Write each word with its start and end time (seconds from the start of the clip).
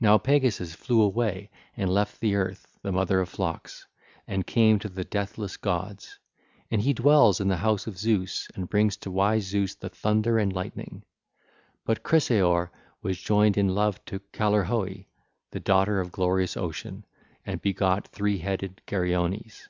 Now 0.00 0.16
Pegasus 0.16 0.72
flew 0.74 1.02
away 1.02 1.50
and 1.76 1.92
left 1.92 2.20
the 2.22 2.36
earth, 2.36 2.78
the 2.80 2.90
mother 2.90 3.20
of 3.20 3.28
flocks, 3.28 3.84
and 4.26 4.46
came 4.46 4.78
to 4.78 4.88
the 4.88 5.04
deathless 5.04 5.58
gods: 5.58 6.18
and 6.70 6.80
he 6.80 6.94
dwells 6.94 7.38
in 7.38 7.48
the 7.48 7.58
house 7.58 7.86
of 7.86 7.98
Zeus 7.98 8.48
and 8.54 8.70
brings 8.70 8.96
to 8.96 9.10
wise 9.10 9.44
Zeus 9.44 9.74
the 9.74 9.90
thunder 9.90 10.38
and 10.38 10.54
lightning. 10.54 11.02
But 11.84 12.02
Chrysaor 12.02 12.70
was 13.02 13.20
joined 13.20 13.58
in 13.58 13.68
love 13.68 14.02
to 14.06 14.20
Callirrhoe, 14.32 15.04
the 15.50 15.60
daughter 15.60 16.00
of 16.00 16.12
glorious 16.12 16.56
Ocean, 16.56 17.04
and 17.44 17.60
begot 17.60 18.08
three 18.08 18.38
headed 18.38 18.80
Geryones. 18.86 19.68